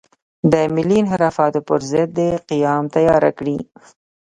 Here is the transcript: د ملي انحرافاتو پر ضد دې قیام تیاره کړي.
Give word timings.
د 0.51 0.53
ملي 0.75 0.97
انحرافاتو 1.03 1.59
پر 1.67 1.79
ضد 1.91 2.09
دې 2.17 2.29
قیام 2.49 2.83
تیاره 2.95 3.31
کړي. 3.39 3.57